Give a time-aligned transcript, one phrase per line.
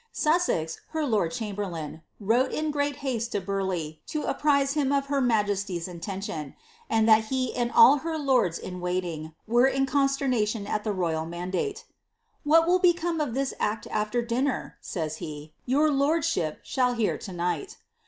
[0.11, 5.21] Sussex, her lord chamlierlain, wrote in great haste to Burleigh, to apprise him of her
[5.21, 6.55] majesty's intention;
[6.89, 11.27] and that he and all her lords in waiting, were in cons(erna(ion at the royal
[11.27, 11.85] mandate.
[12.47, 17.31] VVluil will become of this act after dinner," says he, "your lordship shall heir to
[17.31, 17.75] nighl."'